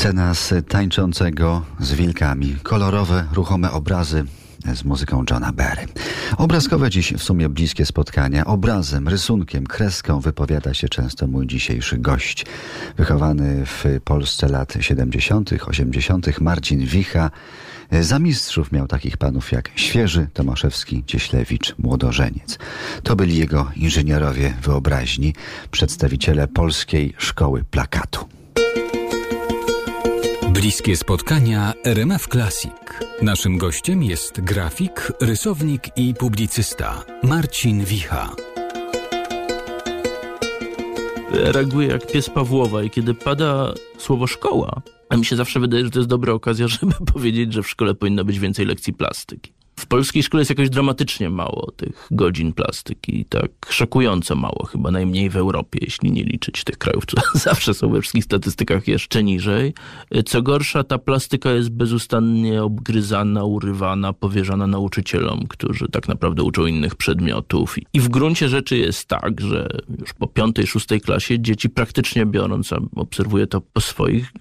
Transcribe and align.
Scena 0.00 0.34
z 0.34 0.68
tańczącego 0.68 1.62
z 1.80 1.92
wilkami. 1.92 2.56
Kolorowe, 2.62 3.24
ruchome 3.32 3.70
obrazy 3.72 4.24
z 4.74 4.84
muzyką 4.84 5.24
Johna 5.30 5.52
Berry. 5.52 5.86
Obrazkowe 6.36 6.90
dziś 6.90 7.12
w 7.12 7.22
sumie 7.22 7.48
bliskie 7.48 7.86
spotkania. 7.86 8.44
Obrazem, 8.44 9.08
rysunkiem, 9.08 9.66
kreską 9.66 10.20
wypowiada 10.20 10.74
się 10.74 10.88
często 10.88 11.26
mój 11.26 11.46
dzisiejszy 11.46 11.98
gość. 11.98 12.46
Wychowany 12.96 13.66
w 13.66 13.84
Polsce 14.04 14.48
lat 14.48 14.74
70., 14.80 15.50
80., 15.66 16.40
Marcin 16.40 16.86
Wicha. 16.86 17.30
Za 18.00 18.18
mistrzów 18.18 18.72
miał 18.72 18.86
takich 18.86 19.16
panów 19.16 19.52
jak 19.52 19.70
Świeży, 19.76 20.26
Tomaszewski, 20.32 21.04
Cieślewicz, 21.06 21.74
Młodożeniec. 21.78 22.58
To 23.02 23.16
byli 23.16 23.36
jego 23.36 23.70
inżynierowie 23.76 24.54
wyobraźni, 24.62 25.34
przedstawiciele 25.70 26.48
Polskiej 26.48 27.14
Szkoły 27.18 27.64
Plakatu. 27.70 28.19
Bliskie 30.60 30.96
spotkania 30.96 31.72
RMF 31.84 32.28
Classic. 32.28 32.72
Naszym 33.22 33.58
gościem 33.58 34.02
jest 34.02 34.40
grafik, 34.40 35.12
rysownik 35.20 35.88
i 35.96 36.14
publicysta 36.14 37.04
Marcin 37.22 37.84
Wicha. 37.84 38.34
Reaguję 41.30 41.88
jak 41.88 42.12
pies 42.12 42.30
Pawłowa 42.30 42.82
i 42.82 42.90
kiedy 42.90 43.14
pada 43.14 43.74
słowo 43.98 44.26
szkoła, 44.26 44.82
a 45.08 45.16
mi 45.16 45.24
się 45.24 45.36
zawsze 45.36 45.60
wydaje, 45.60 45.84
że 45.84 45.90
to 45.90 45.98
jest 45.98 46.08
dobra 46.08 46.32
okazja, 46.32 46.68
żeby 46.80 46.94
powiedzieć, 47.12 47.52
że 47.52 47.62
w 47.62 47.68
szkole 47.68 47.94
powinno 47.94 48.24
być 48.24 48.38
więcej 48.38 48.66
lekcji 48.66 48.92
plastyki. 48.92 49.52
W 49.80 49.86
polskiej 49.86 50.22
szkole 50.22 50.40
jest 50.40 50.50
jakoś 50.50 50.70
dramatycznie 50.70 51.30
mało 51.30 51.70
tych 51.76 52.08
godzin 52.10 52.52
plastyki, 52.52 53.24
tak 53.24 53.50
szokująco 53.70 54.34
mało, 54.34 54.66
chyba 54.66 54.90
najmniej 54.90 55.30
w 55.30 55.36
Europie, 55.36 55.78
jeśli 55.82 56.12
nie 56.12 56.24
liczyć 56.24 56.64
tych 56.64 56.78
krajów, 56.78 57.06
które 57.06 57.22
zawsze 57.48 57.74
są 57.74 57.90
we 57.90 58.00
wszystkich 58.00 58.24
statystykach 58.24 58.88
jeszcze 58.88 59.22
niżej. 59.22 59.74
Co 60.26 60.42
gorsza, 60.42 60.84
ta 60.84 60.98
plastyka 60.98 61.52
jest 61.52 61.70
bezustannie 61.70 62.62
obgryzana, 62.62 63.44
urywana, 63.44 64.12
powierzana 64.12 64.66
nauczycielom, 64.66 65.46
którzy 65.48 65.88
tak 65.88 66.08
naprawdę 66.08 66.42
uczą 66.42 66.66
innych 66.66 66.94
przedmiotów. 66.94 67.76
I 67.92 68.00
w 68.00 68.08
gruncie 68.08 68.48
rzeczy 68.48 68.76
jest 68.76 69.08
tak, 69.08 69.40
że 69.40 69.68
już 70.00 70.12
po 70.12 70.26
piątej, 70.26 70.66
szóstej 70.66 71.00
klasie 71.00 71.40
dzieci 71.40 71.70
praktycznie 71.70 72.26
biorąc, 72.26 72.70
obserwuję 72.96 73.46
to 73.46 73.60
po 73.60 73.80
swoich, 73.80 74.32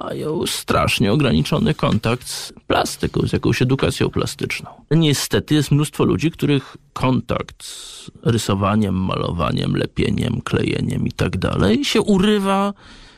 mają 0.00 0.46
strasznie 0.46 1.12
ograniczony 1.12 1.74
kontakt 1.74 2.28
z 2.28 2.52
plastyką, 2.66 3.28
z 3.28 3.32
jakąś 3.32 3.62
edukacją 3.62 4.10
plastyczną. 4.10 4.70
Niestety 4.90 5.54
jest 5.54 5.70
mnóstwo 5.70 6.04
ludzi, 6.04 6.30
których 6.30 6.76
kontakt 6.92 7.64
z 7.64 8.10
rysowaniem, 8.22 8.94
malowaniem, 8.94 9.76
lepieniem, 9.76 10.40
klejeniem 10.44 11.06
i 11.06 11.12
tak 11.12 11.36
dalej 11.36 11.84
się 11.84 12.00
urywa 12.00 12.74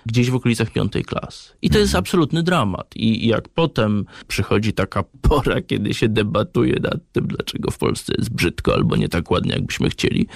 gdzieś 0.06 0.30
w 0.30 0.34
okolicach 0.34 0.70
piątej 0.70 1.04
klasy. 1.04 1.52
I 1.62 1.70
to 1.70 1.78
jest 1.78 1.90
mhm. 1.90 2.00
absolutny 2.00 2.42
dramat. 2.42 2.96
I 2.96 3.26
jak 3.26 3.48
potem 3.48 4.04
przychodzi 4.28 4.72
taka 4.72 5.04
pora, 5.28 5.60
kiedy 5.60 5.94
się 5.94 6.08
debatuje 6.08 6.76
nad 6.82 7.12
tym, 7.12 7.26
dlaczego 7.26 7.70
w 7.70 7.78
Polsce 7.78 8.12
jest 8.18 8.30
brzydko 8.30 8.74
albo 8.74 8.96
nie 8.96 9.08
tak 9.08 9.30
ładnie, 9.30 9.52
jakbyśmy 9.52 9.90
chcieli, 9.90 10.26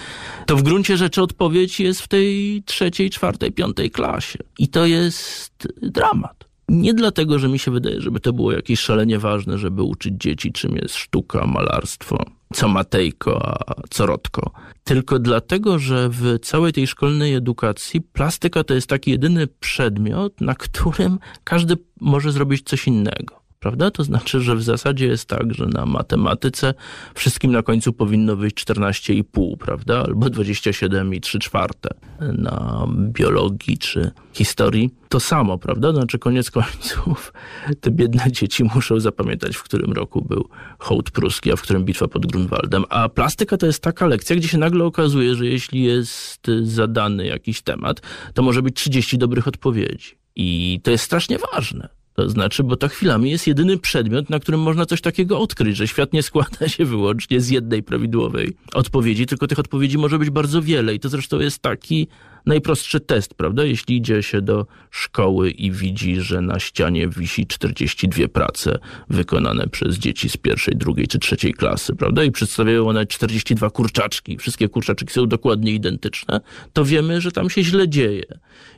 to 0.47 0.57
w 0.57 0.63
gruncie 0.63 0.97
rzeczy 0.97 1.23
odpowiedź 1.23 1.81
jest 1.81 2.01
w 2.01 2.09
tej 2.09 2.63
trzeciej, 2.67 3.11
czwartej, 3.11 3.53
piątej 3.53 3.91
klasie. 3.91 4.39
I 4.59 4.69
to 4.69 4.87
jest 4.87 5.69
dramat. 5.83 6.44
Nie 6.69 6.95
dlatego, 6.95 7.39
że 7.39 7.49
mi 7.49 7.59
się 7.59 7.71
wydaje, 7.71 8.01
żeby 8.01 8.21
to 8.21 8.33
było 8.33 8.53
jakieś 8.53 8.81
szalenie 8.81 9.19
ważne, 9.19 9.59
żeby 9.59 9.83
uczyć 9.83 10.15
dzieci, 10.17 10.53
czym 10.53 10.77
jest 10.77 10.95
sztuka, 10.95 11.47
malarstwo, 11.47 12.25
co 12.55 12.69
Matejko, 12.69 13.59
a 13.69 13.75
co 13.91 14.07
Rotko. 14.07 14.51
Tylko 14.85 15.19
dlatego, 15.19 15.79
że 15.79 16.09
w 16.09 16.39
całej 16.43 16.73
tej 16.73 16.87
szkolnej 16.87 17.35
edukacji 17.35 18.01
plastyka 18.01 18.65
to 18.65 18.75
jest 18.75 18.87
taki 18.87 19.11
jedyny 19.11 19.47
przedmiot, 19.47 20.41
na 20.41 20.55
którym 20.55 21.19
każdy 21.45 21.75
może 22.01 22.33
zrobić 22.33 22.63
coś 22.69 22.87
innego 22.87 23.44
prawda? 23.65 23.91
To 23.91 24.05
znaczy, 24.05 24.41
że 24.41 24.57
w 24.57 24.63
zasadzie 24.63 25.07
jest 25.07 25.29
tak, 25.29 25.55
że 25.55 25.67
na 25.67 25.87
matematyce 25.87 26.75
wszystkim 27.15 27.53
na 27.53 27.63
końcu 27.63 27.93
powinno 27.93 28.37
wyjść 28.37 28.57
14,5, 28.67 29.57
prawda? 29.57 30.03
Albo 30.03 30.27
27,3 30.27 31.39
czwarte. 31.39 31.89
Na 32.21 32.87
biologii 32.97 33.79
czy 33.79 34.11
historii 34.33 34.95
to 35.09 35.21
samo, 35.21 35.59
prawda? 35.59 35.93
Znaczy 35.93 36.19
koniec 36.19 36.51
końców 36.51 37.33
te 37.81 37.91
biedne 37.91 38.33
dzieci 38.33 38.65
muszą 38.75 39.01
zapamiętać, 39.01 39.57
w 39.57 39.63
którym 39.63 39.93
roku 39.93 40.23
był 40.23 40.49
hołd 40.79 41.11
pruski, 41.11 41.53
a 41.53 41.57
w 41.57 41.63
którym 41.63 41.85
bitwa 41.85 42.09
pod 42.09 42.27
Grunwaldem. 42.27 42.85
A 42.89 43.09
plastyka 43.09 43.57
to 43.57 43.67
jest 43.67 43.83
taka 43.83 44.07
lekcja, 44.07 44.37
gdzie 44.37 44.49
się 44.49 44.59
nagle 44.59 44.85
okazuje, 44.85 45.35
że 45.35 45.47
jeśli 45.47 45.83
jest 45.83 46.47
zadany 46.63 47.27
jakiś 47.27 47.63
temat, 47.63 48.01
to 48.35 48.43
może 48.43 48.63
być 48.63 48.77
30 48.77 49.19
dobrych 49.19 49.49
odpowiedzi. 49.49 50.19
I 50.37 50.81
to 50.83 50.91
jest 50.91 51.05
strasznie 51.05 51.39
ważne. 51.53 52.04
To 52.15 52.29
znaczy, 52.29 52.65
bo 52.65 52.77
to 52.77 52.89
chwilami 52.89 53.31
jest 53.31 53.47
jedyny 53.47 53.79
przedmiot, 53.79 54.31
na 54.31 54.39
którym 54.39 54.61
można 54.61 54.87
coś 54.87 55.01
takiego 55.01 55.41
odkryć, 55.41 55.77
że 55.77 55.89
świat 55.89 56.13
nie 56.13 56.23
składa 56.23 56.69
się 56.69 56.85
wyłącznie 56.85 57.41
z 57.41 57.51
jednej 57.51 57.83
prawidłowej 57.83 58.57
odpowiedzi, 58.75 59.27
tylko 59.27 59.47
tych 59.47 59.59
odpowiedzi 59.59 59.99
może 59.99 60.19
być 60.19 60.31
bardzo 60.31 60.63
wiele. 60.63 60.95
I 60.95 61.01
to 61.01 61.09
zresztą 61.09 61.41
jest 61.41 61.59
taki 61.59 62.09
najprostszy 62.47 63.01
test, 63.01 63.35
prawda? 63.35 63.65
Jeśli 63.65 63.97
idzie 63.97 64.23
się 64.23 64.43
do 64.43 64.67
szkoły 64.91 65.51
i 65.51 65.71
widzi, 65.71 66.21
że 66.21 66.41
na 66.41 66.61
ścianie 66.61 67.09
wisi 67.09 67.47
42 67.47 68.29
prace 68.29 68.79
wykonane 69.11 69.69
przez 69.69 69.97
dzieci 69.99 70.29
z 70.29 70.37
pierwszej, 70.37 70.77
drugiej 70.77 71.07
czy 71.07 71.19
trzeciej 71.19 71.55
klasy, 71.55 71.97
prawda? 71.97 72.25
I 72.25 72.31
przedstawiają 72.31 72.89
one 72.89 73.07
42 73.07 73.71
kurczaczki, 73.71 74.39
wszystkie 74.39 74.69
kurczaczki 74.69 75.13
są 75.13 75.27
dokładnie 75.27 75.73
identyczne, 75.73 76.41
to 76.73 76.85
wiemy, 76.85 77.21
że 77.21 77.33
tam 77.33 77.51
się 77.51 77.65
źle 77.65 77.89
dzieje. 77.89 78.25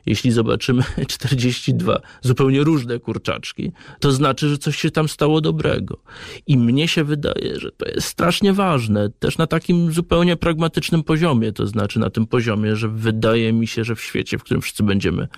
Jeśli 0.07 0.31
zobaczymy 0.31 0.83
42 1.09 2.01
zupełnie 2.23 2.65
różne 2.65 2.99
kurczaczki, 2.99 3.73
to 4.01 4.13
znaczy, 4.13 4.49
że 4.49 4.59
coś 4.59 4.77
się 4.77 4.91
tam 4.91 5.09
stało 5.09 5.41
dobrego. 5.41 5.99
I 6.47 6.57
mnie 6.57 6.89
się 6.89 7.05
wydaje, 7.05 7.61
że 7.61 7.73
to 7.73 7.89
jest 7.89 8.07
strasznie 8.09 8.53
ważne, 8.53 9.11
też 9.11 9.39
na 9.39 9.47
takim 9.47 9.93
zupełnie 9.93 10.37
pragmatycznym 10.37 11.03
poziomie, 11.03 11.53
to 11.53 11.67
znaczy 11.67 11.99
na 11.99 12.11
tym 12.11 12.27
poziomie, 12.27 12.77
że 12.77 12.89
wydaje 12.89 13.53
mi 13.57 13.67
się, 13.67 13.85
że 13.85 13.95
w 13.95 14.01
świecie, 14.01 14.39
w 14.39 14.45
którym 14.45 14.63
wszyscy 14.63 14.83
będziemy 14.83 15.29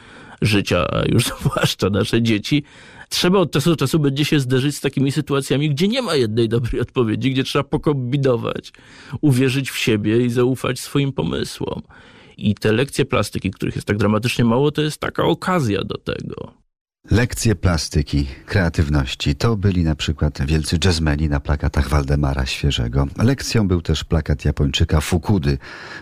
żyć, 0.43 0.73
a 0.73 1.03
już 1.09 1.25
zwłaszcza 1.41 1.91
nasze 1.91 2.23
dzieci, 2.23 2.62
trzeba 3.09 3.39
od 3.39 3.53
czasu 3.53 3.71
do 3.71 3.77
czasu 3.77 3.99
będzie 3.99 4.25
się 4.25 4.41
zderzyć 4.41 4.77
z 4.77 4.81
takimi 4.81 5.12
sytuacjami, 5.12 5.71
gdzie 5.71 5.89
nie 5.89 6.03
ma 6.03 6.15
jednej 6.15 6.49
dobrej 6.49 6.81
odpowiedzi, 6.81 7.31
gdzie 7.31 7.45
trzeba 7.45 7.65
pokombinować, 7.65 8.73
uwierzyć 9.21 9.71
w 9.71 9.79
siebie 9.79 10.25
i 10.25 10.31
zaufać 10.31 10.81
swoim 10.81 11.12
pomysłom. 11.12 11.83
I 12.37 12.55
te 12.55 12.73
lekcje 12.73 13.05
plastyki, 13.05 13.51
których 13.51 13.75
jest 13.75 13.87
tak 13.87 13.97
dramatycznie 13.97 14.45
mało, 14.45 14.71
to 14.71 14.83
jest 14.83 15.00
taka 15.00 15.25
okazja 15.25 15.85
do 15.85 15.99
tego. 15.99 16.58
Lekcje 17.11 17.55
plastyki, 17.55 18.27
kreatywności 18.47 19.35
to 19.35 19.57
byli 19.57 19.85
na 19.85 19.95
przykład 19.95 20.47
wielcy 20.47 20.79
jazzmeni 20.85 21.29
na 21.29 21.41
plakatach 21.41 21.89
Waldemara 21.89 22.47
Świeżego. 22.47 23.07
Lekcją 23.19 23.69
był 23.69 23.83
też 23.83 24.05
plakat 24.05 24.45
Japończyka 24.45 25.01
Fukudy, 25.01 25.59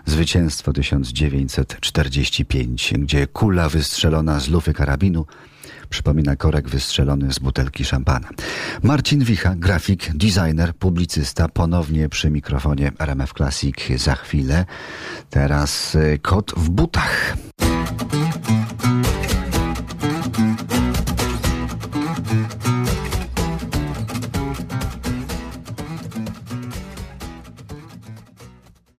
zwycięstwo 0.06 0.72
1945, 0.72 2.94
gdzie 2.98 3.26
kula 3.26 3.68
wystrzelona 3.68 4.40
z 4.40 4.48
lufy 4.48 4.72
karabinu 4.72 5.26
przypomina 5.90 6.36
korek 6.36 6.68
wystrzelony 6.68 7.32
z 7.32 7.38
butelki 7.38 7.84
szampana. 7.84 8.28
Marcin 8.82 9.24
Wicha, 9.24 9.54
grafik, 9.56 10.10
designer, 10.14 10.74
publicysta, 10.74 11.48
ponownie 11.48 12.08
przy 12.08 12.30
mikrofonie 12.30 12.92
RMF 12.98 13.32
Classic 13.32 13.76
za 13.96 14.14
chwilę. 14.14 14.64
Teraz 15.30 15.94
y, 15.94 16.18
kot 16.22 16.52
w 16.56 16.70
butach. 16.70 17.36